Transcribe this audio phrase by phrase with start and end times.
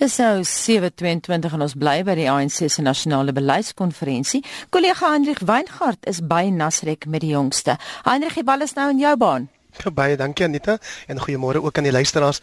[0.00, 4.40] Dis nou 7:22 en ons bly by die ANC se nasionale beleidskonferensie.
[4.72, 7.76] Kollega Hendrik Weingart is by Nasrek met die jongste.
[8.08, 9.50] Hendrik, die bal is nou in jou baan.
[9.98, 12.40] Baie dankie Anita en goeiemôre ook aan die luisteraars.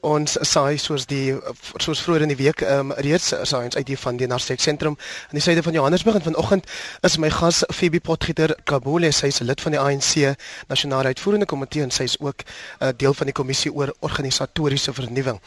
[0.00, 1.34] Ons saai soos die
[1.76, 4.60] soos vroeër in die week ehm um, reeds saai ons uit hier van die Narset
[4.60, 4.96] sentrum
[5.30, 6.66] in die suide van Johannesburg en vanoggend
[7.02, 10.36] is my gas Phoebe Potgieter Kabule, sy is lid van die ANC
[10.68, 12.44] nasionale uitvoerende komitee en sy is ook 'n
[12.84, 15.40] uh, eh, deel van die kommissie oor organisatoriese vernuwing.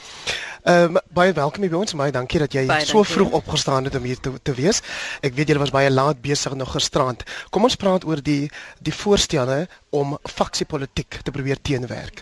[0.64, 1.94] Ehm um, baie welkom by ons.
[1.94, 3.14] Baie dankie dat jy baie so dankie.
[3.14, 4.82] vroeg opgestaan het om hier te, te wees.
[5.22, 7.24] Ek weet jy was baie laat besig nog gisterand.
[7.50, 8.50] Kom ons praat oor die
[8.82, 12.22] die voorstelle om faksiepolitiek te probeer teenwerk.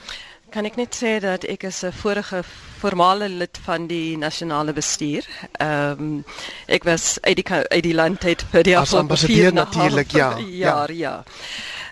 [0.53, 2.43] Kan ek net sê dat ek is 'n vorige
[2.79, 5.25] formale lid van die nasionale bestuur.
[5.57, 6.25] Ehm um,
[6.67, 10.37] ek was uit die uit die land het vir die ambassadeur natuurlik ja.
[10.65, 11.23] Ja, ja.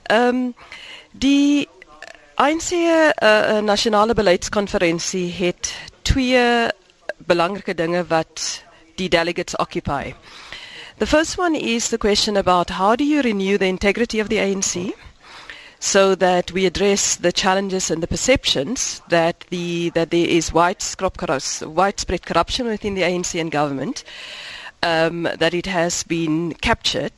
[0.04, 0.55] Ehm um,
[1.12, 1.67] die
[2.35, 6.70] ANC uh, uh, nasionale beleidskonferensie het twee
[7.18, 8.63] belangrike dinge wat
[8.95, 10.13] die delegates occupy.
[10.98, 14.38] The first one is the question about how do you renew the integrity of the
[14.38, 14.93] ANC?
[15.82, 21.15] So that we address the challenges and the perceptions that the that there is widespread
[22.26, 24.04] corruption within the ANC and government,
[24.84, 27.12] um, that it has been captured,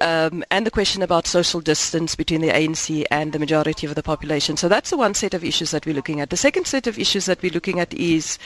[0.00, 4.02] um, and the question about social distance between the ANC and the majority of the
[4.02, 4.56] population.
[4.56, 6.30] So that's the one set of issues that we're looking at.
[6.30, 8.38] The second set of issues that we're looking at is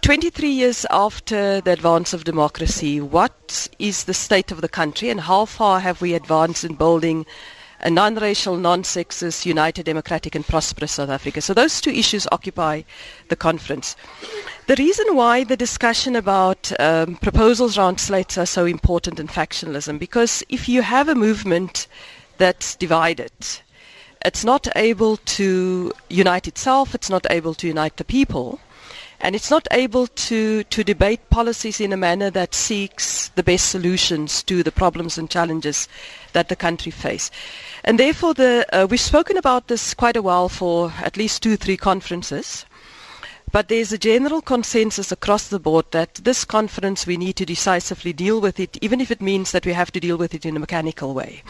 [0.00, 5.20] 23 years after the advance of democracy, what is the state of the country and
[5.20, 7.26] how far have we advanced in building
[7.82, 11.40] a non-racial, non-sexist, united, democratic and prosperous South Africa.
[11.40, 12.82] So those two issues occupy
[13.28, 13.96] the conference.
[14.66, 19.98] The reason why the discussion about um, proposals around slates are so important in factionalism,
[19.98, 21.88] because if you have a movement
[22.38, 23.32] that's divided,
[24.24, 28.60] it's not able to unite itself, it's not able to unite the people,
[29.20, 33.68] and it's not able to, to debate policies in a manner that seeks the best
[33.68, 35.88] solutions to the problems and challenges
[36.32, 37.30] that the country face.
[37.84, 41.56] And therefore, the, uh, we've spoken about this quite a while for at least two,
[41.56, 42.64] three conferences.
[43.52, 48.12] But there's a general consensus across the board that this conference we need to decisively
[48.12, 50.56] deal with it, even if it means that we have to deal with it in
[50.56, 51.42] a mechanical way.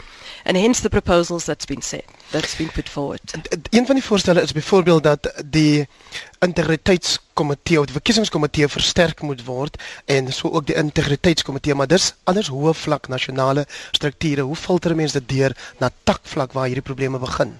[0.43, 3.21] And hence the proposals that's been said, that's been put forward.
[3.69, 5.87] Een van die voorstelle is byvoorbeeld dat die
[6.39, 12.49] integriteitskomitee of die verkiesingskomitee versterk moet word en so ook die integriteitskomitee, maar dis anders
[12.49, 14.41] hoë vlak nasionale strukture.
[14.41, 17.59] Hoe filter mense dit deur na takvlak waar hierdie probleme begin?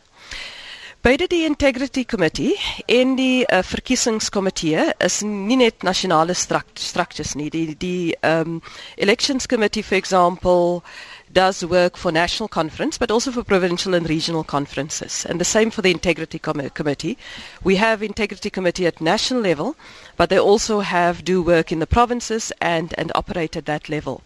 [1.04, 2.54] Beide die Integrity Committee
[2.86, 7.50] en die uh, verkiesingskomitee is nie net nasionale structures nie.
[7.50, 8.60] Die die um
[8.98, 10.84] elections committee for example
[11.34, 15.26] does work for national conference but also for provincial and regional conferences.
[15.26, 17.18] And the same for the integrity Com- committee.
[17.64, 19.76] We have integrity committee at national level
[20.18, 24.22] but they also have do work in the provinces and and operate at that level.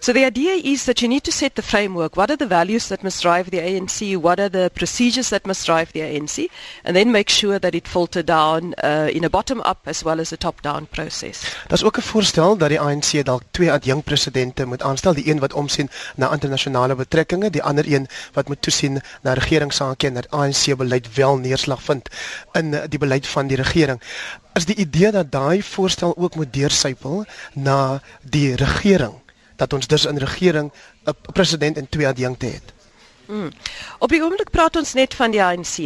[0.00, 2.16] So the idea is that you need to set the framework.
[2.16, 5.66] What are the values that must drive the ANC what are the procedures that must
[5.66, 6.48] drive the ANC
[6.84, 10.20] and then make sure that it filter down uh, in a bottom up as well
[10.20, 11.42] as a top down process.
[11.68, 15.14] Daar's ook 'n voorstel dat die ANC dalk twee adjunkt presidente moet aanstel.
[15.14, 20.06] Die een wat omsien na internasionale betrekkinge, die ander een wat moet toesien na regeringsake
[20.06, 22.08] en dat ANC beleid wel neerslag vind
[22.52, 24.02] in die beleid van die regering.
[24.54, 27.24] Is die idee dat daai voorstel ook moet deursypel
[27.54, 29.22] na die regering
[29.56, 30.72] dat ons dus in regering
[31.04, 32.72] 'n president en twee adjunkte het.
[33.26, 33.50] Hmm.
[33.98, 35.76] Op die oomblik praat ons net van die ANC.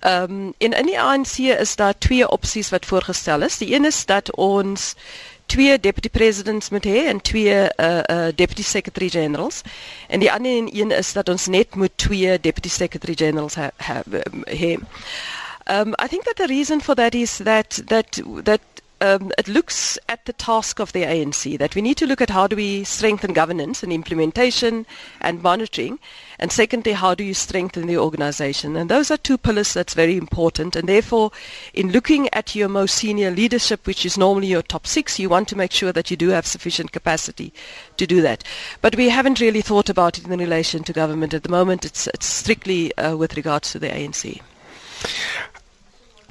[0.00, 3.58] Ehm um, in in die ANC is daar twee opsies wat voorgestel is.
[3.58, 4.94] Die een is dat ons
[5.46, 9.60] twee deputy presidents moet hê en twee uh uh deputy secretary generals.
[10.08, 13.70] En die ander een is dat ons net moet twee deputy secretary generals ha
[14.44, 14.76] hê.
[15.70, 18.60] Um I think that the reason for that is that that that
[19.00, 22.30] um, it looks at the task of the ANC that we need to look at
[22.30, 24.86] how do we strengthen governance and implementation
[25.20, 25.98] and monitoring
[26.38, 28.76] and secondly how do you strengthen the organization?
[28.76, 31.32] And those are two pillars that's very important and therefore
[31.72, 35.48] in looking at your most senior leadership which is normally your top 6 you want
[35.48, 37.52] to make sure that you do have sufficient capacity
[37.96, 38.44] to do that.
[38.80, 41.84] But we haven't really thought about it in relation to government at the moment.
[41.84, 44.40] It's it's strictly uh, with regards to the ANC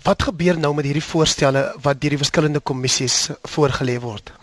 [0.03, 4.33] Wat gebeur nou met hierdie voorstelle wat deur die verskillende kommissies voorgelê word?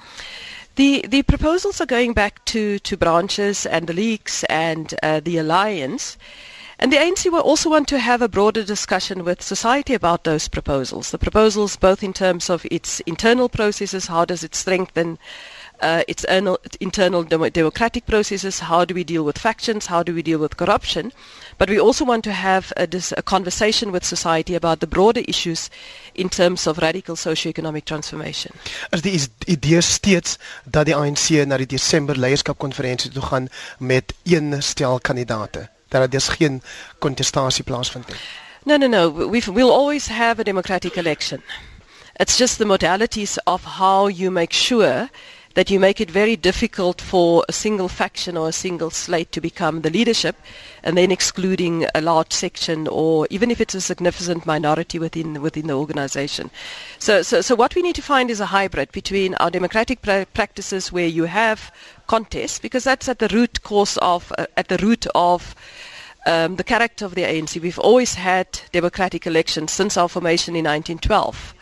[0.80, 5.38] The the proposals are going back to to branches and the leaks and uh, the
[5.38, 6.16] alliance.
[6.78, 10.48] And the ANC will also want to have a broader discussion with society about those
[10.48, 11.10] proposals.
[11.10, 15.18] The proposals both in terms of its internal processes, how does it strengthen
[15.82, 18.60] uh, its internal, internal dem- democratic processes.
[18.60, 19.86] How do we deal with factions?
[19.86, 21.12] How do we deal with corruption?
[21.56, 25.22] But we also want to have a, dis- a conversation with society about the broader
[25.26, 25.70] issues
[26.14, 28.52] in terms of radical socio-economic transformation.
[28.90, 33.48] Is die idee steeds dat die ANC na die Desember leierskapkonferensie toe gaan
[33.78, 35.68] met een stel kandidate?
[35.88, 36.62] Dat daar dus geen
[36.98, 38.16] kontestasie plaasvind nie.
[38.64, 39.30] No, no, no.
[39.30, 41.42] We've, we'll always have a democratic election.
[42.20, 45.08] It's just the modalities of how you make sure
[45.54, 49.40] that you make it very difficult for a single faction or a single slate to
[49.40, 50.36] become the leadership
[50.82, 55.66] and then excluding a large section or even if it's a significant minority within within
[55.66, 56.50] the organization.
[56.98, 60.26] So so so what we need to find is a hybrid between our democratic pra-
[60.34, 61.72] practices where you have
[62.06, 65.54] contests because that's at the root cause of uh, at the root of
[66.26, 67.60] um, the character of the ANC.
[67.60, 71.54] We've always had democratic elections since our formation in 1912.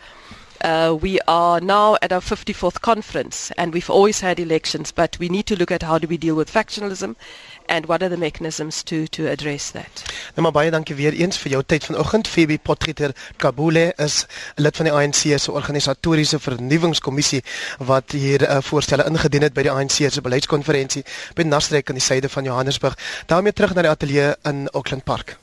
[0.61, 5.29] Uh, we are now at our 54th conference and we've always had elections, but we
[5.29, 7.15] need to look at how do we deal with factionalism
[7.69, 10.03] and what are the mechanisms to, to address that.
[10.35, 12.27] Nou maar baie dankie weer eens vir jou tyd vanoggend.
[12.27, 14.25] Phoebe Potgieter Kabule is
[14.55, 17.43] lid van die ANC se organisatoriese vernuwingskommissie
[17.79, 21.05] wat hier uh, voorstelle ingedien het by die ANC se beleidskonferensie
[21.35, 22.97] by Nasrek in die suide van Johannesburg.
[23.25, 25.37] daarmee terug na die ateljee in Auckland Park.